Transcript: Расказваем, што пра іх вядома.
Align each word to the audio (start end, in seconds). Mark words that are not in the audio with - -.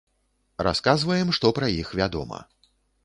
Расказваем, 0.67 1.33
што 1.39 1.51
пра 1.59 1.69
іх 1.81 1.93
вядома. 2.01 2.39